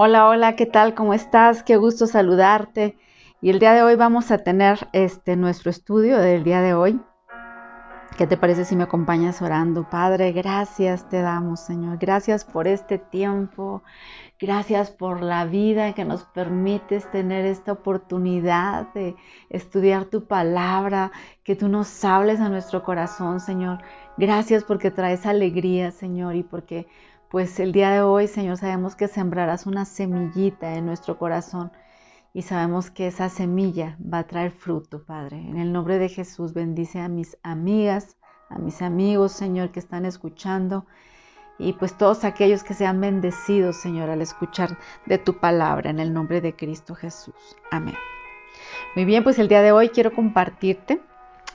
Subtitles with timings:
[0.00, 0.94] Hola, hola, ¿qué tal?
[0.94, 1.64] ¿Cómo estás?
[1.64, 2.96] Qué gusto saludarte.
[3.40, 7.00] Y el día de hoy vamos a tener este nuestro estudio del día de hoy.
[8.16, 9.90] ¿Qué te parece si me acompañas orando?
[9.90, 11.98] Padre, gracias te damos, Señor.
[11.98, 13.82] Gracias por este tiempo.
[14.38, 19.16] Gracias por la vida que nos permites tener esta oportunidad de
[19.50, 21.10] estudiar tu palabra,
[21.42, 23.78] que tú nos hables a nuestro corazón, Señor.
[24.16, 26.86] Gracias porque traes alegría, Señor, y porque
[27.30, 31.70] pues el día de hoy, Señor, sabemos que sembrarás una semillita en nuestro corazón
[32.32, 35.36] y sabemos que esa semilla va a traer fruto, Padre.
[35.36, 38.16] En el nombre de Jesús, bendice a mis amigas,
[38.48, 40.86] a mis amigos, Señor, que están escuchando
[41.58, 46.14] y pues todos aquellos que sean bendecidos, Señor, al escuchar de tu palabra en el
[46.14, 47.56] nombre de Cristo Jesús.
[47.70, 47.96] Amén.
[48.94, 51.02] Muy bien, pues el día de hoy quiero compartirte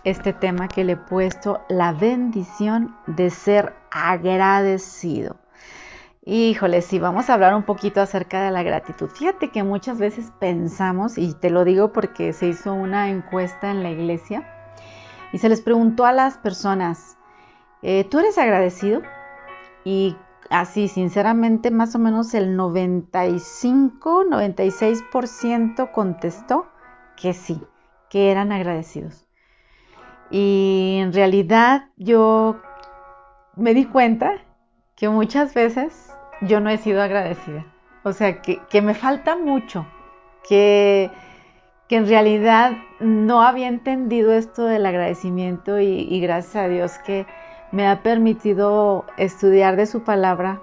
[0.03, 5.42] este tema que le he puesto, la bendición de ser agradecido.
[6.25, 9.09] Híjole, sí, vamos a hablar un poquito acerca de la gratitud.
[9.09, 13.83] Fíjate que muchas veces pensamos, y te lo digo porque se hizo una encuesta en
[13.83, 14.47] la iglesia,
[15.33, 17.17] y se les preguntó a las personas,
[17.81, 19.01] eh, ¿tú eres agradecido?
[19.83, 20.15] Y
[20.49, 26.67] así, sinceramente, más o menos el 95, 96% contestó
[27.17, 27.59] que sí,
[28.09, 29.27] que eran agradecidos.
[30.31, 32.61] Y en realidad yo
[33.57, 34.41] me di cuenta
[35.03, 37.65] que muchas veces yo no he sido agradecida.
[38.03, 39.85] O sea, que, me falta mucho,
[40.47, 41.11] que,
[41.89, 47.27] que, en realidad no había entendido esto del agradecimiento y, gracias a Dios que
[47.73, 50.61] me ha permitido estudiar de su palabra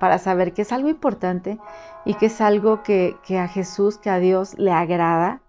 [0.00, 1.58] para saber que es algo importante
[2.06, 5.42] y que es algo que, que a Jesús, que a Dios le agrada,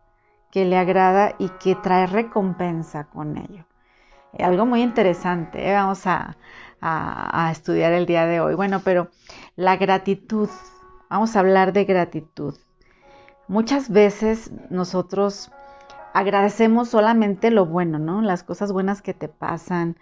[0.52, 3.64] que le agrada y que trae recompensa con ello.
[4.38, 5.74] Algo muy interesante, ¿eh?
[5.74, 6.36] vamos a,
[6.86, 8.56] a, estudiar el día de hoy.
[8.56, 9.10] Bueno, pero
[9.56, 10.50] la gratitud,
[11.10, 12.56] vamos a hablar de gratitud.
[13.48, 15.52] Muchas veces nosotros
[16.14, 18.22] agradecemos solamente lo bueno, ¿no?
[18.22, 19.98] Las cosas buenas que te pasan,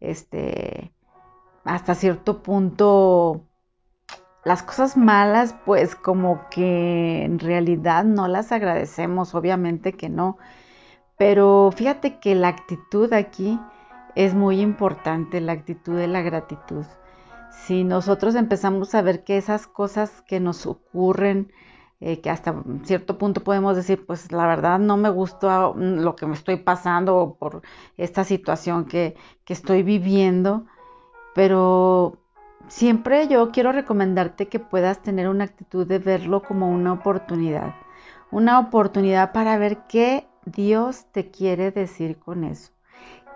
[0.00, 0.92] este,
[1.64, 3.46] hasta cierto punto,
[4.44, 10.38] las cosas malas, pues como que en realidad no las agradecemos, obviamente que no.
[11.16, 13.58] Pero fíjate que la actitud aquí
[14.14, 16.84] es muy importante la actitud de la gratitud.
[17.66, 21.52] Si nosotros empezamos a ver que esas cosas que nos ocurren,
[22.00, 26.26] eh, que hasta cierto punto podemos decir, pues la verdad no me gusta lo que
[26.26, 27.62] me estoy pasando por
[27.96, 30.66] esta situación que, que estoy viviendo,
[31.34, 32.18] pero
[32.68, 37.74] siempre yo quiero recomendarte que puedas tener una actitud de verlo como una oportunidad,
[38.30, 42.72] una oportunidad para ver qué Dios te quiere decir con eso,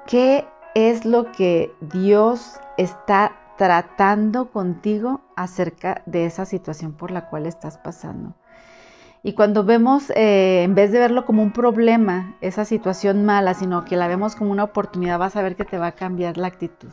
[0.06, 7.46] qué es lo que Dios está tratando contigo acerca de esa situación por la cual
[7.46, 8.34] estás pasando.
[9.22, 13.84] Y cuando vemos, eh, en vez de verlo como un problema, esa situación mala, sino
[13.84, 16.46] que la vemos como una oportunidad, vas a ver que te va a cambiar la
[16.46, 16.92] actitud.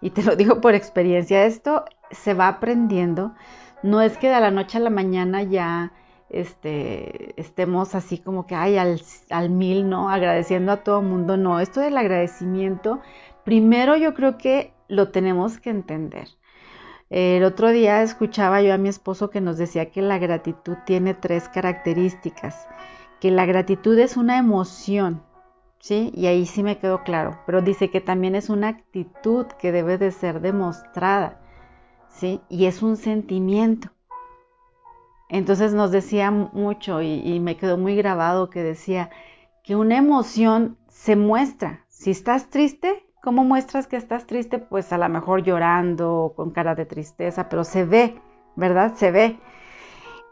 [0.00, 3.34] Y te lo digo por experiencia, esto se va aprendiendo.
[3.82, 5.92] No es que de la noche a la mañana ya
[6.30, 9.00] este, estemos así como que, ay, al,
[9.30, 10.10] al mil, ¿no?
[10.10, 11.36] Agradeciendo a todo mundo.
[11.36, 13.00] No, esto del agradecimiento,
[13.44, 16.28] primero yo creo que lo tenemos que entender.
[17.10, 21.14] El otro día escuchaba yo a mi esposo que nos decía que la gratitud tiene
[21.14, 22.68] tres características,
[23.20, 25.22] que la gratitud es una emoción,
[25.78, 26.12] ¿sí?
[26.14, 29.96] Y ahí sí me quedó claro, pero dice que también es una actitud que debe
[29.96, 31.40] de ser demostrada,
[32.10, 32.42] ¿sí?
[32.50, 33.88] Y es un sentimiento.
[35.28, 39.10] Entonces nos decía mucho y, me quedó muy grabado que decía
[39.62, 41.84] que una emoción se muestra.
[41.88, 44.58] Si estás triste, ¿cómo muestras que estás triste?
[44.58, 48.20] Pues a lo mejor llorando con cara de tristeza, pero se ve,
[48.56, 48.94] ¿verdad?
[48.94, 49.38] Se ve.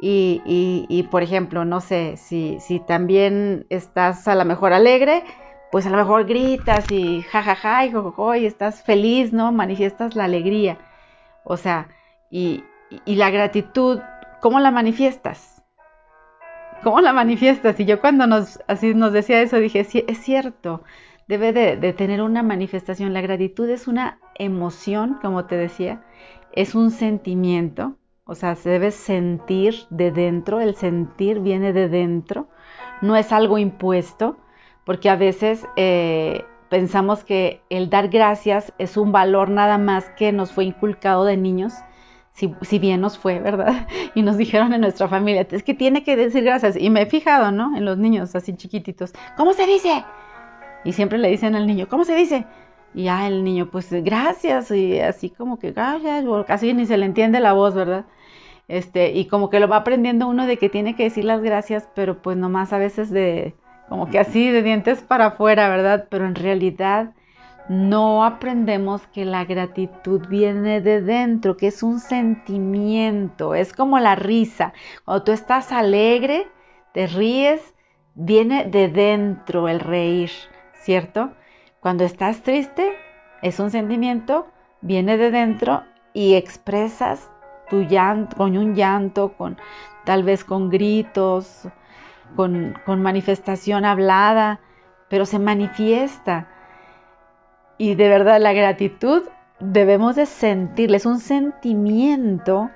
[0.00, 5.24] Y, por ejemplo, no sé, si, si también estás a lo mejor alegre,
[5.72, 9.52] pues a lo mejor gritas y jajaja y jojojo y estás feliz, ¿no?
[9.52, 10.78] Manifiestas la alegría.
[11.44, 11.88] O sea,
[12.30, 12.64] y,
[13.04, 14.00] y la gratitud
[14.40, 15.62] ¿Cómo la manifiestas?
[16.82, 17.80] ¿Cómo la manifiestas?
[17.80, 20.82] Y yo cuando nos, así nos decía eso dije, sí, es cierto,
[21.26, 23.12] debe de, tener una manifestación.
[23.12, 26.02] La gratitud es una emoción, como te decía,
[26.52, 32.48] es un sentimiento, o sea, se debe sentir de dentro, el sentir viene de dentro,
[33.02, 34.36] no es algo impuesto,
[34.84, 40.32] porque a veces eh, pensamos que el dar gracias es un valor nada más que
[40.32, 41.74] nos fue inculcado de niños
[42.36, 43.88] si, bien nos fue, ¿verdad?
[44.14, 46.76] Y nos dijeron en nuestra familia, es que tiene que decir gracias.
[46.76, 47.76] Y me he fijado, ¿no?
[47.76, 50.04] En los niños así chiquititos, ¿cómo se dice?
[50.84, 52.44] Y siempre le dicen al niño, ¿cómo se dice?
[52.94, 57.06] Y ya el niño, pues gracias, y así como que gracias, casi ni se le
[57.06, 58.06] entiende la voz, ¿verdad?
[58.68, 61.88] Este, y como que lo va aprendiendo uno de que tiene que decir las gracias,
[61.94, 63.54] pero pues nomás a veces de,
[63.88, 66.06] como que así, de dientes para afuera, ¿verdad?
[66.10, 67.12] Pero en realidad
[67.68, 74.14] no aprendemos que la gratitud viene de dentro, que es un sentimiento, es como la
[74.14, 74.72] risa.
[75.04, 76.46] Cuando tú estás alegre,
[76.92, 77.74] te ríes,
[78.14, 80.30] viene de dentro el reír,
[80.74, 81.32] ¿cierto?
[81.80, 82.92] Cuando estás triste,
[83.42, 84.46] es un sentimiento,
[84.80, 85.82] viene de dentro
[86.14, 87.30] y expresas
[87.68, 89.58] tu llanto, con un llanto, con
[90.04, 91.68] tal vez con gritos,
[92.36, 94.60] con, con manifestación hablada,
[95.08, 96.48] pero se manifiesta.
[97.78, 99.22] Y de verdad la gratitud
[99.60, 102.70] debemos de sentirla, es un sentimiento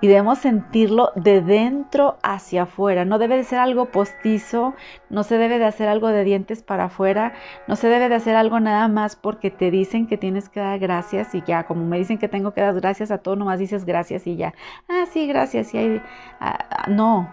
[0.00, 3.04] y debemos sentirlo de dentro hacia afuera.
[3.04, 4.74] No debe de ser algo postizo,
[5.08, 7.32] no se debe de hacer algo de dientes para afuera,
[7.66, 10.78] no se debe de hacer algo nada más porque te dicen que tienes que dar
[10.78, 13.84] gracias y ya, como me dicen que tengo que dar gracias a todo, nomás dices
[13.84, 14.54] gracias y ya.
[14.88, 16.02] Ah, sí, gracias, y hay...
[16.40, 17.28] Ah, ah, no,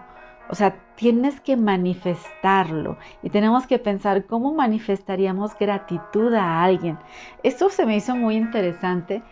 [0.48, 6.98] o sea, tienes que manifestarlo y tenemos que pensar cómo manifestaríamos gratitud a alguien.
[7.42, 9.22] Esto se me hizo muy interesante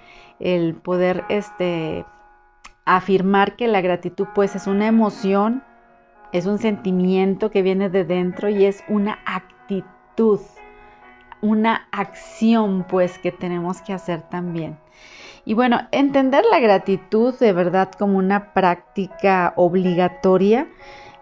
[0.41, 2.05] el poder este
[2.85, 5.63] afirmar que la gratitud pues es una emoción,
[6.33, 10.41] es un sentimiento que viene de dentro y es una actitud,
[11.41, 14.79] una acción pues que tenemos que hacer también.
[15.45, 20.69] Y bueno, entender la gratitud de verdad como una práctica obligatoria,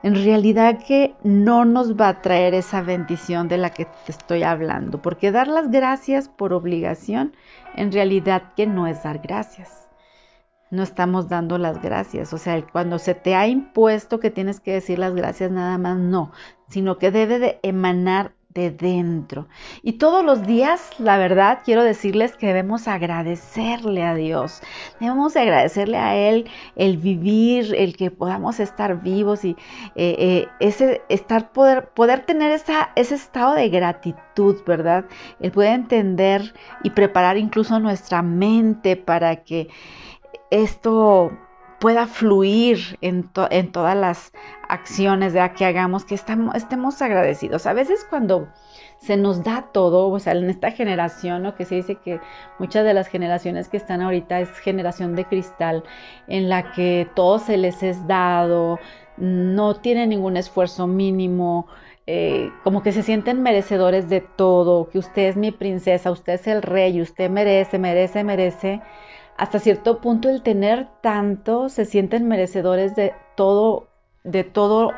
[0.02, 4.42] en realidad que no nos va a traer esa bendición de la que te estoy
[4.42, 7.34] hablando, porque dar las gracias por obligación,
[7.76, 9.80] en realidad que no es dar gracias
[10.70, 12.32] no estamos dando las gracias.
[12.32, 15.98] O sea, cuando se te ha impuesto que tienes que decir las gracias nada más,
[15.98, 16.32] no,
[16.68, 19.46] sino que debe de emanar de dentro.
[19.82, 24.60] Y todos los días, la verdad, quiero decirles que debemos agradecerle a Dios.
[24.98, 29.50] Debemos agradecerle a Él el vivir, el que podamos estar vivos y
[29.94, 35.04] eh, eh, ese estar poder, poder tener esa, ese estado de gratitud, ¿verdad?
[35.38, 36.52] El poder entender
[36.82, 39.68] y preparar incluso nuestra mente para que
[40.50, 41.30] esto
[41.80, 44.32] pueda fluir en, todas las
[44.68, 47.66] acciones de que hagamos, que estemos agradecidos.
[47.66, 48.48] A veces cuando
[48.98, 51.54] se nos da todo, o sea, en esta generación, ¿no?
[51.54, 52.20] que se dice que
[52.58, 55.82] muchas de las generaciones que están ahorita es generación de cristal,
[56.28, 58.78] en la que todo se les es dado,
[59.16, 61.66] no tienen ningún esfuerzo mínimo,
[62.06, 66.46] eh, como que se sienten merecedores de todo, que usted es mi princesa, usted es
[66.46, 68.82] el rey, usted merece, merece, merece
[69.40, 73.88] hasta cierto punto el tener tanto se sienten merecedores de todo,
[74.22, 74.92] de todo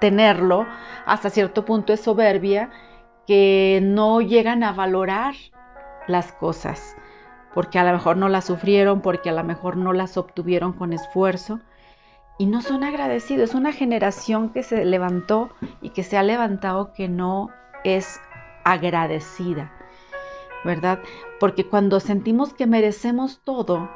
[0.00, 0.66] tenerlo,
[1.06, 2.70] hasta cierto punto es soberbia
[3.24, 5.34] que no llegan a valorar
[6.08, 6.96] las cosas,
[7.54, 10.92] porque a lo mejor no las sufrieron, porque a lo mejor no las obtuvieron con
[10.92, 11.60] esfuerzo
[12.36, 13.50] y no son agradecidos.
[13.50, 15.50] Es una generación que se levantó
[15.80, 17.50] y que se ha levantado que no
[17.84, 18.20] es
[18.64, 19.70] agradecida.
[20.64, 21.00] ¿Verdad?
[21.38, 23.90] Porque cuando sentimos que merecemos todo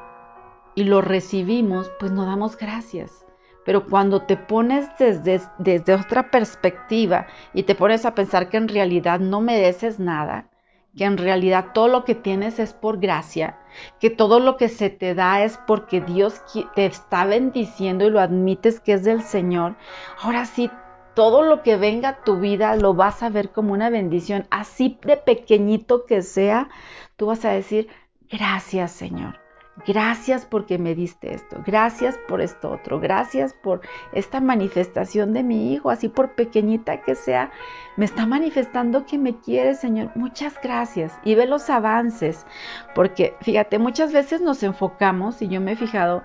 [0.74, 3.24] y lo recibimos, pues no damos gracias.
[3.64, 8.68] Pero cuando te pones desde, desde otra perspectiva y te pones a pensar que en
[8.68, 10.48] realidad no mereces nada,
[10.96, 13.58] que en realidad todo lo que tienes es por gracia,
[14.00, 16.42] que todo lo que se te da es porque Dios
[16.74, 19.76] te está bendiciendo y lo admites que es del Señor,
[20.22, 20.70] ahora sí
[21.18, 25.00] todo lo que venga a tu vida lo vas a ver como una bendición, así
[25.02, 26.68] de pequeñito que sea,
[27.16, 27.88] tú vas a decir,
[28.30, 29.40] gracias Señor.
[29.84, 33.80] Gracias porque me diste esto, gracias por esto otro, gracias por
[34.12, 37.50] esta manifestación de mi hijo, así por pequeñita que sea,
[37.96, 40.12] me está manifestando que me quiere, Señor.
[40.14, 41.18] Muchas gracias.
[41.24, 42.46] Y ve los avances,
[42.94, 46.22] porque fíjate, muchas veces nos enfocamos, y yo me he fijado,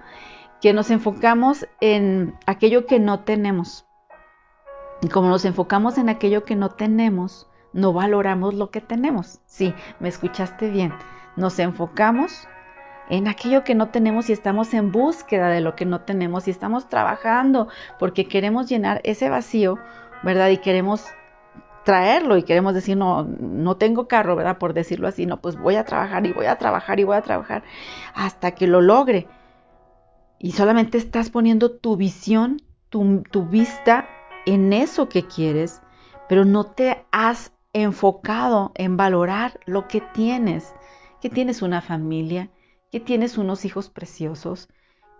[0.61, 3.87] que nos enfocamos en aquello que no tenemos.
[5.03, 9.41] Y como nos enfocamos en aquello que no tenemos, no valoramos lo que tenemos.
[9.45, 10.93] Sí, me escuchaste bien.
[11.35, 12.47] Nos enfocamos
[13.09, 16.51] en aquello que no tenemos y estamos en búsqueda de lo que no tenemos y
[16.51, 17.67] estamos trabajando
[17.99, 19.77] porque queremos llenar ese vacío,
[20.23, 20.47] ¿verdad?
[20.51, 21.05] Y queremos
[21.83, 24.57] traerlo y queremos decir, no, no tengo carro, ¿verdad?
[24.57, 27.21] Por decirlo así, no, pues voy a trabajar y voy a trabajar y voy a
[27.21, 27.63] trabajar
[28.15, 29.27] hasta que lo logre.
[30.39, 34.07] Y solamente estás poniendo tu visión, tu, tu vista
[34.45, 35.81] en eso que quieres,
[36.27, 40.73] pero no te has enfocado en valorar lo que tienes,
[41.21, 42.49] que tienes una familia,
[42.91, 44.69] que tienes unos hijos preciosos,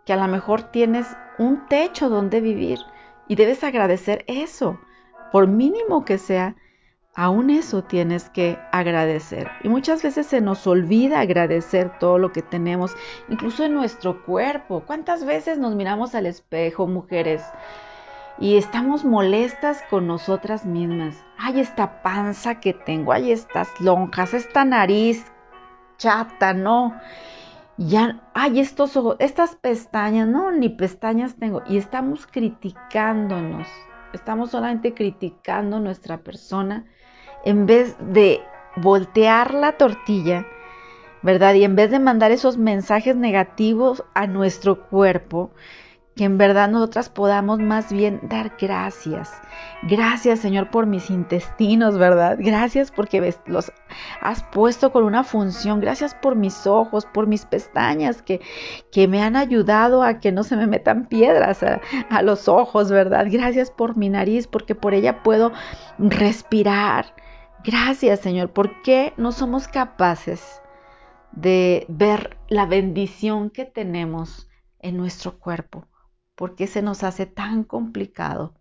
[0.05, 1.07] que a lo mejor tienes
[1.39, 2.79] un techo donde vivir
[3.27, 4.79] y debes agradecer eso,
[5.31, 6.55] por mínimo que sea,
[7.15, 9.49] aún eso tienes que agradecer.
[9.63, 12.95] Y muchas veces se nos olvida agradecer todo lo que tenemos,
[13.29, 14.83] incluso en nuestro cuerpo.
[14.85, 17.43] ¿Cuántas veces nos miramos al espejo, mujeres?
[18.43, 21.15] Y estamos molestas con nosotras mismas.
[21.37, 25.31] Ay, esta panza que tengo, ay, estas lonjas, esta nariz
[25.97, 26.93] chata, no.
[27.77, 31.63] Ya, ay, estos ojos, estas pestañas, no, ni pestañas tengo.
[31.69, 33.69] Y estamos criticándonos.
[34.11, 36.83] Estamos solamente criticando nuestra persona
[37.45, 38.41] en vez de
[38.75, 40.45] voltear la tortilla,
[41.21, 41.53] ¿verdad?
[41.53, 45.51] Y en vez de mandar esos mensajes negativos a nuestro cuerpo,
[46.15, 49.31] que en verdad nosotras podamos más bien dar gracias.
[49.83, 52.37] Gracias Señor por mis intestinos, ¿verdad?
[52.39, 53.71] Gracias porque los
[54.21, 55.79] has puesto con una función.
[55.79, 58.41] Gracias por mis ojos, por mis pestañas que,
[58.91, 62.91] que me han ayudado a que no se me metan piedras a, a los ojos,
[62.91, 63.25] ¿verdad?
[63.29, 65.51] Gracias por mi nariz porque por ella puedo
[65.97, 67.15] respirar.
[67.63, 70.61] Gracias Señor, ¿por qué no somos capaces
[71.31, 74.47] de ver la bendición que tenemos
[74.79, 75.87] en nuestro cuerpo?
[76.35, 78.53] ¿Por qué se nos hace tan complicado?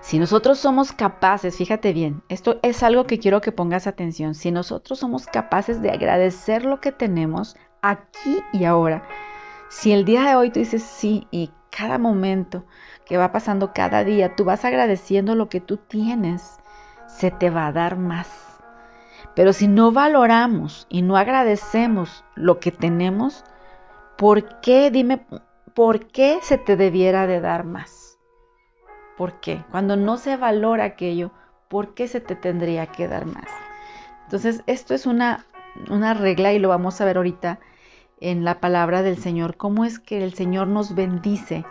[0.00, 4.50] Si nosotros somos capaces, fíjate bien, esto es algo que quiero que pongas atención, si
[4.50, 9.04] nosotros somos capaces de agradecer lo que tenemos aquí y ahora,
[9.68, 12.64] si el día de hoy tú dices sí y cada momento
[13.06, 16.58] que va pasando cada día, tú vas agradeciendo lo que tú tienes,
[17.06, 18.28] se te va a dar más.
[19.34, 23.44] Pero si no valoramos y no agradecemos lo que tenemos,
[24.18, 24.90] ¿por qué?
[24.90, 25.24] Dime,
[25.74, 28.18] ¿por qué se te debiera de dar más?
[29.16, 29.64] ¿Por qué?
[29.70, 31.30] Cuando no se valora aquello,
[31.68, 33.48] ¿por qué se te tendría que dar más?
[34.24, 35.44] Entonces, esto es una,
[35.90, 37.60] una regla y lo vamos a ver ahorita
[38.20, 41.64] en la palabra del Señor, cómo es que el Señor nos bendice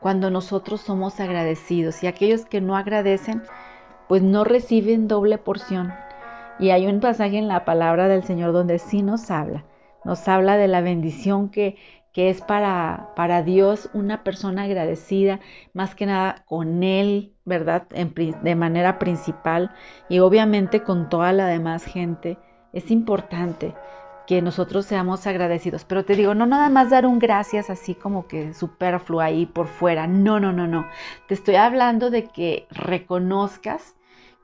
[0.00, 3.42] cuando nosotros somos agradecidos y aquellos que no agradecen,
[4.08, 5.92] pues no reciben doble porción.
[6.58, 9.64] Y hay un pasaje en la palabra del Señor donde sí nos habla,
[10.04, 11.76] nos habla de la bendición que,
[12.12, 15.40] que es para, para Dios una persona agradecida,
[15.72, 17.86] más que nada con Él, ¿verdad?
[17.88, 19.70] de manera principal
[20.08, 22.38] y obviamente con toda la demás gente.
[22.72, 23.74] Es importante
[24.30, 25.84] que nosotros seamos agradecidos.
[25.84, 29.66] Pero te digo, no nada más dar un gracias así como que superfluo ahí por
[29.66, 30.06] fuera.
[30.06, 30.86] No, no, no, no.
[31.26, 33.96] Te estoy hablando de que reconozcas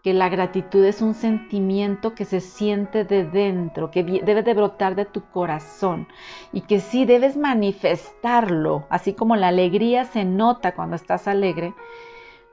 [0.07, 4.95] que la gratitud es un sentimiento que se siente de dentro, que debe de brotar
[4.95, 6.07] de tu corazón
[6.53, 11.75] y que sí debes manifestarlo, así como la alegría se nota cuando estás alegre.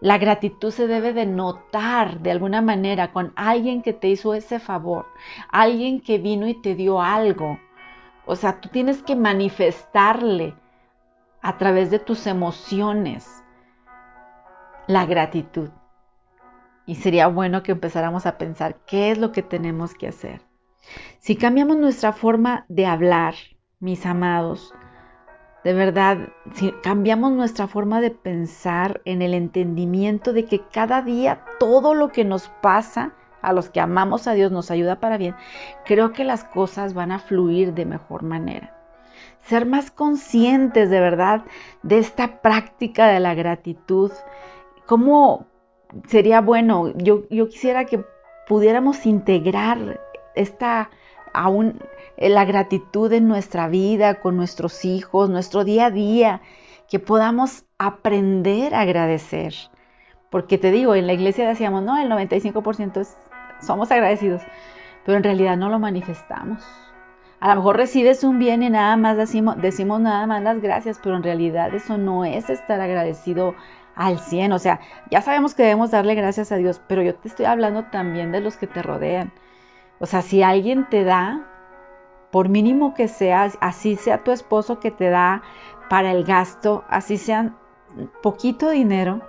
[0.01, 4.57] La gratitud se debe de notar de alguna manera con alguien que te hizo ese
[4.57, 5.05] favor,
[5.51, 7.59] alguien que vino y te dio algo.
[8.25, 10.55] O sea, tú tienes que manifestarle
[11.43, 13.43] a través de tus emociones
[14.87, 15.69] la gratitud.
[16.85, 20.41] Y sería bueno que empezáramos a pensar qué es lo que tenemos que hacer.
[21.19, 23.35] Si cambiamos nuestra forma de hablar,
[23.79, 24.73] mis amados,
[25.63, 26.17] de verdad,
[26.55, 32.11] si cambiamos nuestra forma de pensar en el entendimiento de que cada día todo lo
[32.11, 35.35] que nos pasa a los que amamos a Dios nos ayuda para bien,
[35.85, 38.75] creo que las cosas van a fluir de mejor manera.
[39.43, 41.43] Ser más conscientes de verdad
[41.81, 44.11] de esta práctica de la gratitud,
[44.85, 45.47] cómo
[46.07, 48.03] sería bueno, yo, yo quisiera que
[48.47, 49.99] pudiéramos integrar
[50.35, 50.89] esta
[51.33, 51.79] aún
[52.17, 56.41] eh, la gratitud en nuestra vida, con nuestros hijos, nuestro día a día,
[56.89, 59.53] que podamos aprender a agradecer.
[60.29, 63.07] Porque te digo, en la iglesia decíamos, no, el 95%
[63.61, 64.41] somos agradecidos,
[65.05, 66.63] pero en realidad no lo manifestamos.
[67.39, 70.99] A lo mejor recibes un bien y nada más decimos, decimos nada más las gracias,
[71.03, 73.53] pero en realidad eso no es estar agradecido
[73.95, 74.51] al 100.
[74.53, 77.85] O sea, ya sabemos que debemos darle gracias a Dios, pero yo te estoy hablando
[77.85, 79.31] también de los que te rodean.
[79.99, 81.47] O sea, si alguien te da,
[82.31, 85.43] por mínimo que sea, así sea tu esposo que te da
[85.89, 87.53] para el gasto, así sea
[88.21, 89.21] poquito dinero,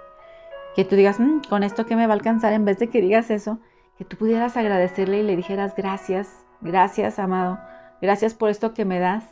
[0.74, 3.00] que tú digas, mm, con esto que me va a alcanzar, en vez de que
[3.00, 3.58] digas eso,
[3.98, 7.58] que tú pudieras agradecerle y le dijeras, gracias, gracias, amado,
[8.00, 9.24] gracias por esto que me das.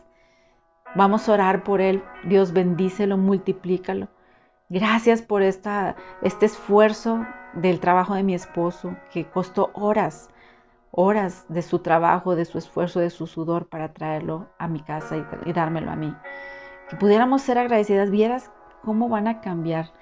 [0.94, 2.02] Vamos a orar por él.
[2.24, 4.08] Dios bendícelo, multiplícalo.
[4.72, 10.30] Gracias por esta, este esfuerzo del trabajo de mi esposo, que costó horas,
[10.90, 15.18] horas de su trabajo, de su esfuerzo, de su sudor para traerlo a mi casa
[15.44, 16.16] y, dármelo a mí.
[16.88, 18.50] Que pudiéramos ser agradecidas, vieras
[18.82, 19.92] cómo van a cambiar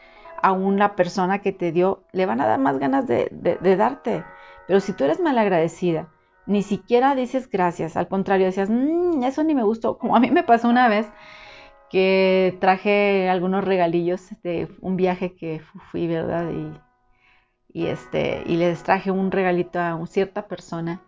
[0.41, 3.29] a una persona que te dio, le van a dar más ganas de,
[3.77, 4.23] darte.
[4.69, 6.11] Pero si tú eres malagradecida,
[6.47, 10.31] ni siquiera dices gracias, al contrario, decías, mmm, eso ni me gustó, como a mí
[10.31, 11.11] me pasó una vez
[11.91, 16.51] que traje algunos regalillos de un viaje que fui, ¿verdad?
[16.51, 21.03] Y, y, este, y les traje un regalito a cierta persona.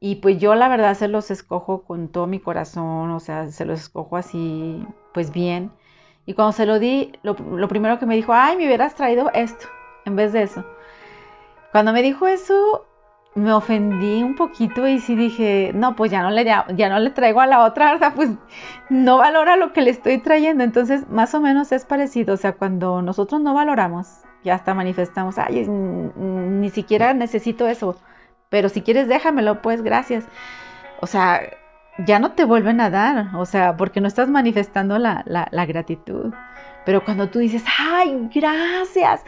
[0.00, 3.64] Y pues yo la verdad se los escojo con todo mi corazón, o sea, se
[3.64, 5.72] los escojo así, pues bien.
[6.26, 7.34] Y cuando se lo di, lo,
[7.68, 9.66] primero que me dijo, ay, me hubieras traído esto
[10.04, 10.64] en vez de eso.
[11.72, 12.86] Cuando me dijo eso,
[13.34, 17.10] me ofendí un poquito y sí dije, no, pues ya no le, ya, no le
[17.10, 18.12] traigo a la otra, ¿verdad?
[18.14, 18.30] Pues
[18.90, 20.64] no valora lo que le estoy trayendo.
[20.64, 22.34] Entonces, más o menos es parecido.
[22.34, 24.08] O sea, cuando nosotros no valoramos,
[24.44, 27.96] ya hasta manifestamos, ay, ni siquiera necesito eso
[28.48, 30.24] pero si quieres déjamelo, pues gracias.
[31.00, 31.40] O sea,
[32.06, 36.32] ya no te vuelven a dar, o sea, porque no estás manifestando la, la, gratitud.
[36.88, 39.22] Pero cuando tú dices, ay, gracias,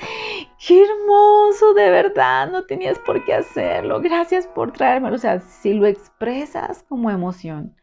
[0.66, 5.74] qué hermoso, de verdad, no tenías por qué hacerlo, gracias por traérmelo, o sea, si
[5.74, 7.76] lo expresas como emoción,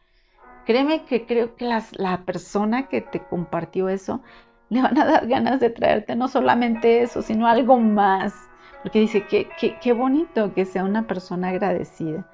[0.66, 4.20] créeme que creo que la persona que te compartió eso,
[4.68, 8.34] le van a dar ganas de traerte no solamente eso, sino algo más
[8.82, 9.48] porque dice que
[9.80, 12.28] qué bonito que sea una persona agradecida.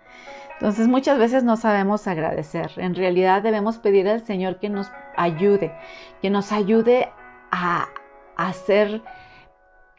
[0.54, 2.70] Entonces muchas veces no sabemos agradecer.
[2.78, 5.74] En realidad debemos pedir al Señor que nos ayude,
[6.22, 7.10] que nos ayude
[7.54, 9.02] a, ser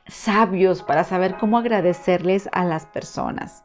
[0.07, 3.63] sabios para saber cómo agradecerles a las personas.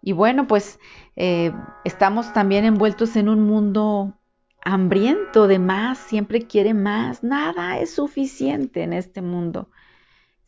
[0.00, 0.78] Y bueno, pues
[1.16, 1.52] eh,
[1.84, 4.18] estamos también envueltos en un mundo
[4.64, 9.70] hambriento de más, siempre quiere más, nada es suficiente en este mundo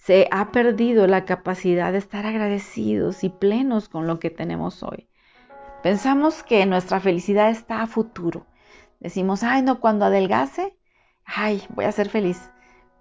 [0.05, 5.09] se ha perdido la capacidad de estar agradecidos y plenos con lo que tenemos hoy.
[5.83, 8.47] Pensamos que nuestra felicidad está a futuro.
[9.01, 10.77] Decimos, ay, no, cuando adelgace,
[11.25, 12.51] ay, voy a ser feliz.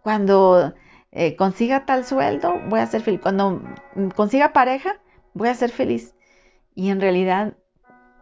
[0.03, 0.73] Cuando
[1.11, 3.21] eh, consiga tal sueldo, voy a ser feliz.
[3.21, 3.61] Cuando
[3.95, 4.99] mm, consiga pareja,
[5.33, 6.15] voy a ser feliz.
[6.75, 7.55] Y en realidad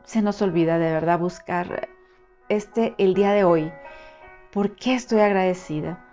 [0.03, 1.89] se nos olvida de verdad buscar
[2.49, 3.71] este el día de hoy.
[4.51, 6.05] ¿Por qué estoy agradecida?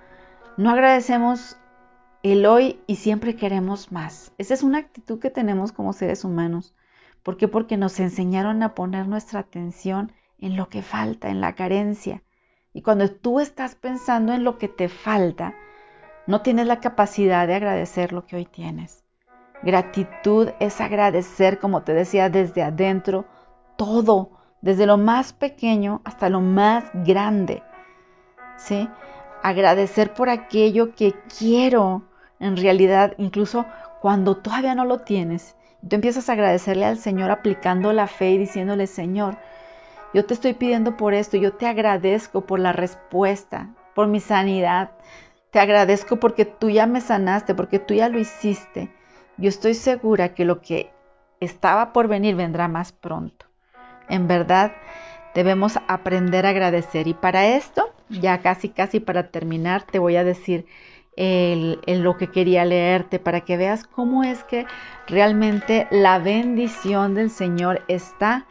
[0.57, 1.59] No agradecemos
[2.23, 4.33] el hoy y siempre queremos más.
[4.39, 6.75] Esa es una actitud que tenemos como seres humanos.
[7.23, 7.47] ¿Por qué?
[7.47, 12.23] Porque nos enseñaron a poner nuestra atención en lo que falta, en la carencia.
[12.79, 15.57] Y cuando tú estás pensando en lo que te falta,
[16.29, 19.05] no tienes la capacidad de agradecer lo que hoy tienes.
[19.65, 23.25] Gratitud es agradecer, como te decía, desde adentro,
[23.77, 27.65] todo, desde lo más pequeño hasta lo más grande.
[28.57, 28.89] ¿Sí?
[29.43, 32.05] Agradecer por aquello que quiero,
[32.39, 33.67] en realidad, incluso
[34.01, 38.39] cuando todavía no lo tienes, tú empiezas a agradecerle al Señor aplicando la fe y
[38.39, 39.37] diciéndole, Señor,
[40.15, 44.93] yo te estoy pidiendo por esto, yo te agradezco por la respuesta, por mi sanidad,
[45.51, 48.91] te agradezco porque tú ya me sanaste, porque tú ya lo hiciste.
[49.37, 50.91] Yo estoy segura que lo que
[51.41, 53.47] estaba por venir vendrá más pronto.
[54.09, 54.73] En verdad,
[55.35, 57.07] debemos aprender a agradecer.
[57.07, 60.67] Y para esto, ya casi, casi para terminar, te voy a decir
[61.17, 64.67] lo que quería leerte para que veas cómo es que
[65.07, 68.47] realmente la bendición del Señor está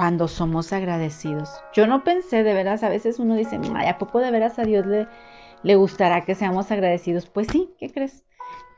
[0.00, 1.50] cuando somos agradecidos.
[1.74, 4.62] Yo no pensé, de veras, a veces uno dice, Ay, ¿a poco de veras a
[4.62, 5.06] Dios le,
[5.62, 7.26] le gustará que seamos agradecidos?
[7.26, 8.24] Pues sí, ¿qué crees?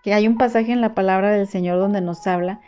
[0.02, 2.60] Que hay un pasaje en la palabra del Señor donde nos habla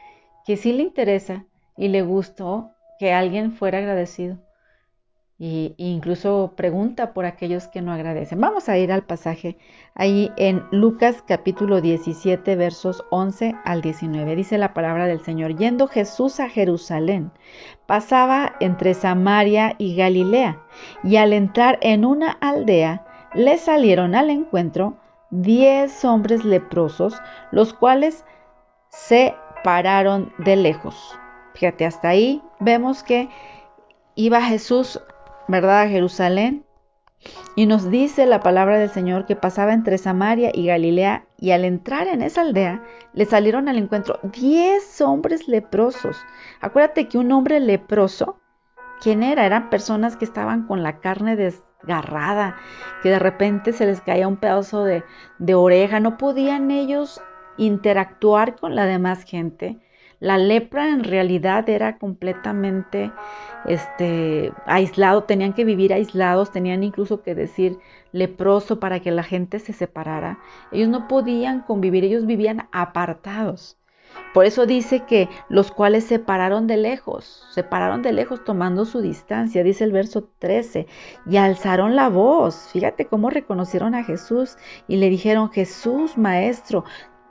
[0.46, 1.44] que sí le interesa
[1.76, 4.38] y le gustó que alguien fuera agradecido
[5.46, 8.40] y, incluso pregunta por aquellos que no agradecen.
[8.40, 9.58] Vamos a ir al pasaje
[9.94, 14.36] ahí en Lucas capítulo 17 versos 11 al 19.
[14.36, 17.30] Dice la palabra del Señor, yendo Jesús a Jerusalén,
[17.84, 20.62] pasaba entre Samaria y Galilea,
[21.02, 23.04] y al entrar en una aldea,
[23.34, 24.96] le salieron al encuentro
[25.28, 28.24] diez hombres leprosos, los cuales
[28.88, 31.18] se pararon de lejos.
[31.52, 33.28] Fíjate, hasta ahí vemos que
[34.14, 35.02] iba Jesús
[35.48, 35.82] ¿verdad?
[35.82, 36.64] A Jerusalén.
[37.56, 41.64] Y nos dice la palabra del Señor que pasaba entre Samaria y Galilea y al
[41.64, 46.18] entrar en esa aldea le salieron al encuentro diez hombres leprosos.
[46.60, 48.40] Acuérdate que un hombre leproso,
[49.00, 49.46] ¿quién era?
[49.46, 52.56] Eran personas que estaban con la carne desgarrada,
[53.02, 55.04] que de repente se les caía un pedazo de,
[55.38, 57.22] de oreja, no podían ellos
[57.56, 59.78] interactuar con la demás gente.
[60.24, 63.12] La lepra en realidad era completamente
[63.66, 67.78] este, aislado, tenían que vivir aislados, tenían incluso que decir
[68.10, 70.38] leproso para que la gente se separara.
[70.72, 73.76] Ellos no podían convivir, ellos vivían apartados.
[74.32, 78.86] Por eso dice que los cuales se pararon de lejos, se pararon de lejos tomando
[78.86, 80.86] su distancia, dice el verso 13,
[81.26, 82.70] y alzaron la voz.
[82.72, 84.56] Fíjate cómo reconocieron a Jesús
[84.88, 86.84] y le dijeron, Jesús, Maestro,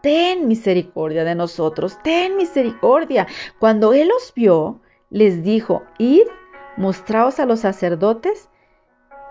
[0.04, 3.26] ten misericordia de nosotros, ten misericordia.
[3.58, 6.28] Cuando Él los vio, les dijo, id,
[6.76, 8.50] mostraos a los sacerdotes.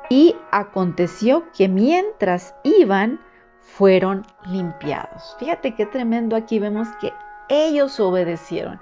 [0.08, 3.20] Y aconteció que mientras iban,
[3.60, 5.36] fueron limpiados.
[5.38, 7.12] Fíjate qué tremendo aquí vemos que
[7.48, 8.80] ellos obedecieron.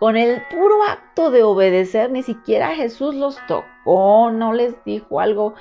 [0.00, 5.54] Con el puro acto de obedecer, ni siquiera Jesús los tocó, no les dijo algo,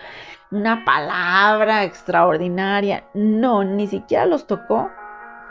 [0.50, 3.04] una palabra extraordinaria.
[3.14, 4.90] No, ni siquiera los tocó.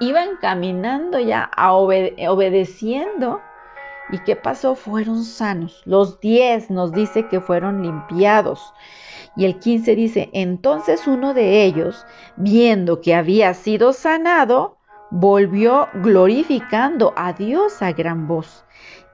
[0.01, 3.41] Iban caminando ya, obedeciendo.
[4.11, 4.75] ¿Y qué pasó?
[4.75, 5.83] Fueron sanos.
[5.85, 8.73] Los diez nos dice que fueron limpiados.
[9.37, 12.07] Y el 15 dice, entonces uno de ellos,
[12.37, 14.79] viendo que había sido sanado,
[15.11, 18.65] volvió glorificando a Dios a gran voz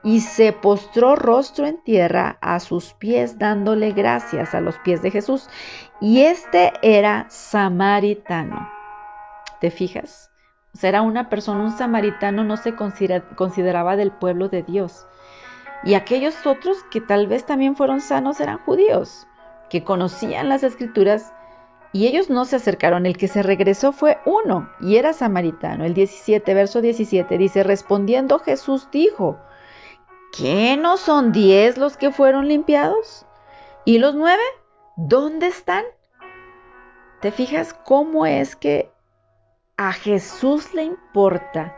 [0.03, 5.09] y se postró rostro en tierra a sus pies dándole gracias a los pies de
[5.09, 5.49] Jesús.
[5.99, 8.69] Y este era samaritano.
[9.59, 10.31] ¿Te fijas?
[10.81, 15.07] Era una persona, un samaritano no se consideraba del pueblo de Dios.
[15.83, 19.27] Y aquellos otros que tal vez también fueron sanos eran judíos,
[19.69, 21.33] que conocían las escrituras
[21.91, 23.05] y ellos no se acercaron.
[23.05, 25.85] El que se regresó fue uno y era samaritano.
[25.85, 29.37] El 17, verso 17 dice, respondiendo Jesús dijo,
[30.37, 33.25] ¿Qué no son diez los que fueron limpiados?
[33.85, 34.43] ¿Y los nueve?
[34.97, 35.85] ¿Dónde están?
[37.21, 38.91] ¿Te fijas cómo es que
[39.77, 41.75] a Jesús le importa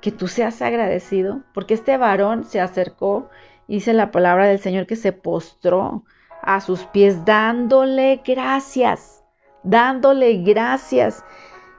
[0.00, 1.42] que tú seas agradecido?
[1.54, 3.28] Porque este varón se acercó,
[3.68, 6.04] dice la palabra del Señor, que se postró
[6.42, 9.24] a sus pies dándole gracias,
[9.62, 11.24] dándole gracias.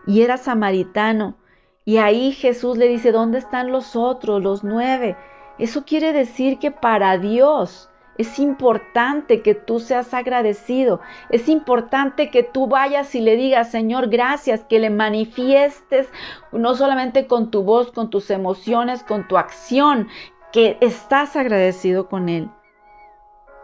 [0.07, 1.37] Y era samaritano.
[1.83, 5.17] Y ahí Jesús le dice, ¿dónde están los otros, los nueve?
[5.57, 7.90] Eso quiere decir que para Dios
[8.21, 11.01] es importante que tú seas agradecido.
[11.29, 16.09] Es importante que tú vayas y le digas, Señor, gracias, que le manifiestes
[16.51, 20.07] no solamente con tu voz, con tus emociones, con tu acción,
[20.51, 22.49] que estás agradecido con Él.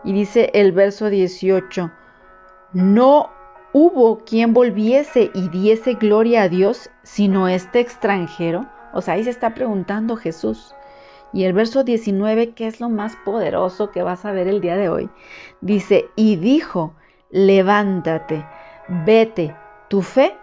[0.03, 1.91] Y dice el verso 18,
[2.73, 3.29] no
[3.73, 8.65] hubo quien volviese y diese gloria a Dios sino este extranjero.
[8.93, 10.73] O sea, ahí se está preguntando Jesús.
[11.33, 14.77] Y el verso 19, que es lo más poderoso que vas a ver el día
[14.77, 15.09] de hoy,
[15.61, 16.95] dice, y dijo,
[17.29, 18.45] levántate,
[18.87, 19.55] vete,
[19.89, 20.35] tu fe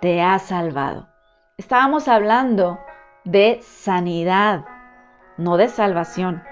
[0.00, 1.08] te ha salvado.
[1.56, 2.78] Estábamos hablando
[3.24, 4.64] de sanidad,
[5.38, 6.42] no de salvación.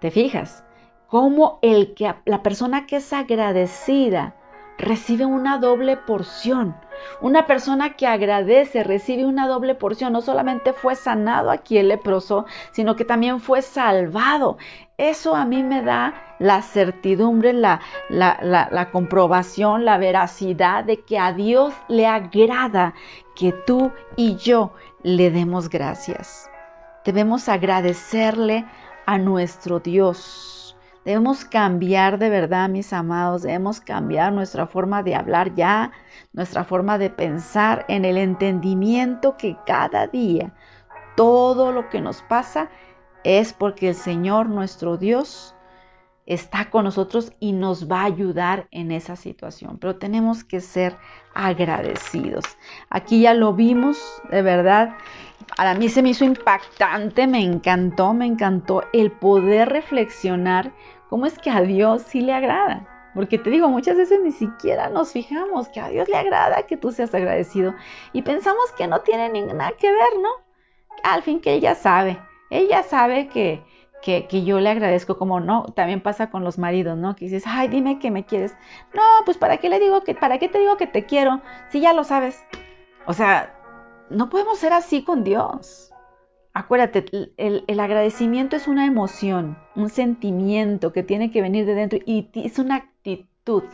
[0.00, 0.64] ¿Te fijas?
[1.08, 4.34] Cómo el que la persona que es agradecida
[4.78, 6.76] recibe una doble porción.
[7.20, 10.12] Una persona que agradece recibe una doble porción.
[10.12, 14.58] No solamente fue sanado aquí el leproso, sino que también fue salvado.
[14.96, 21.32] Eso a mí me da la certidumbre, la, la, comprobación, la veracidad de que a
[21.32, 22.94] Dios le agrada
[23.34, 26.48] que tú y yo le demos gracias.
[27.04, 28.64] Debemos agradecerle
[29.04, 30.63] a nuestro Dios
[31.04, 35.92] Debemos cambiar de verdad, mis amados, debemos cambiar nuestra forma de hablar ya,
[36.32, 40.52] nuestra forma de pensar en el entendimiento que cada día
[41.16, 42.70] todo lo que nos pasa
[43.22, 45.54] es porque el Señor nuestro Dios
[46.26, 49.78] está con nosotros y nos va a ayudar en esa situación.
[49.78, 50.96] Pero tenemos que ser
[51.34, 52.44] agradecidos.
[52.88, 53.98] Aquí ya lo vimos,
[54.30, 54.94] de verdad.
[55.56, 60.72] A mí se me hizo impactante, me encantó, me encantó el poder reflexionar
[61.08, 62.88] cómo es que a Dios sí le agrada.
[63.14, 66.76] Porque te digo, muchas veces ni siquiera nos fijamos que a Dios le agrada que
[66.76, 67.74] tú seas agradecido
[68.12, 70.28] y pensamos que no tiene nada que ver, ¿no?
[71.04, 72.18] Al fin que ella sabe,
[72.50, 73.62] ella sabe que,
[74.02, 77.14] que, que, yo le agradezco, como no, también pasa con los maridos, ¿no?
[77.14, 78.56] Que dices, ay, dime que me quieres.
[78.92, 81.40] No, pues ¿para qué le digo que, para qué te digo que te quiero?
[81.70, 82.44] Si ya lo sabes.
[83.06, 83.53] O sea,
[84.10, 85.90] no podemos ser así con Dios.
[86.52, 92.30] Acuérdate, el, agradecimiento es una emoción, un sentimiento que tiene que venir de dentro y
[92.34, 93.64] es una actitud.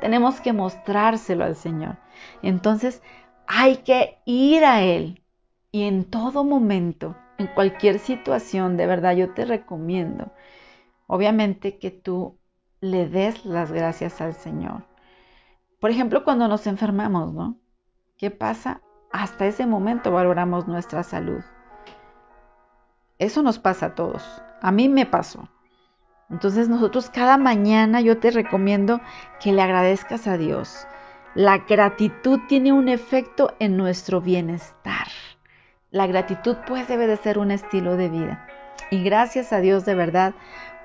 [0.00, 1.98] Tenemos que mostrárselo al Señor.
[2.42, 3.02] Entonces,
[3.46, 5.22] hay que ir a Él
[5.72, 10.32] y en todo momento, en cualquier situación, de verdad yo te recomiendo,
[11.06, 12.38] obviamente que tú
[12.80, 14.84] le des las gracias al Señor.
[15.80, 17.58] Por ejemplo, cuando nos enfermamos, ¿no?
[18.16, 18.80] ¿Qué pasa?
[19.12, 21.42] Hasta ese momento valoramos nuestra salud.
[23.18, 24.42] Eso nos pasa a todos.
[24.60, 25.48] A mí me pasó.
[26.30, 29.00] Entonces nosotros cada mañana yo te recomiendo
[29.40, 30.86] que le agradezcas a Dios.
[31.34, 35.06] La gratitud tiene un efecto en nuestro bienestar.
[35.90, 38.46] La gratitud pues debe de ser un estilo de vida.
[38.90, 40.34] Y gracias a Dios de verdad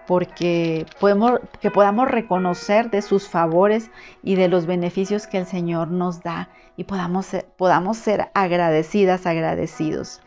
[0.07, 3.91] porque podemos, que podamos reconocer de sus favores
[4.23, 10.21] y de los beneficios que el Señor nos da y podamos podamos ser agradecidas, agradecidos.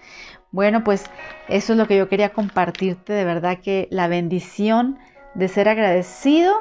[0.52, 1.04] Bueno, pues
[1.48, 3.12] eso es lo que yo quería compartirte.
[3.12, 4.98] De verdad que la bendición
[5.34, 6.54] de ser agradecido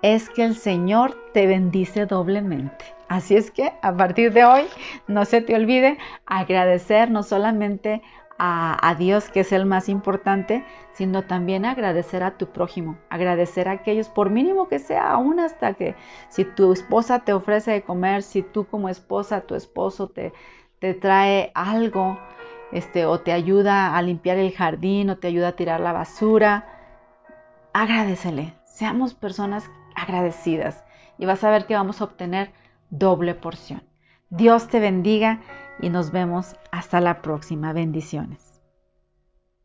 [0.00, 2.84] es que el Señor te bendice doblemente.
[3.08, 4.62] Así es que a partir de hoy
[5.06, 8.00] no se te olvide agradecer no solamente
[8.38, 10.64] a, Dios, que es el más importante,
[10.94, 15.74] sino también agradecer a tu prójimo, agradecer a aquellos, por mínimo que sea, aún hasta
[15.74, 15.94] que
[16.28, 20.32] si tu esposa te ofrece de comer, si tú como esposa, tu esposo te,
[20.78, 22.18] te trae algo,
[22.72, 26.66] este, o te ayuda a limpiar el jardín, o te ayuda a tirar la basura,
[27.72, 30.84] agradecele, seamos personas agradecidas
[31.18, 32.50] y vas a ver que vamos a obtener
[32.90, 33.82] doble porción.
[34.30, 35.40] Dios te bendiga
[35.82, 37.74] y nos vemos hasta la próxima.
[37.74, 38.41] Bendiciones.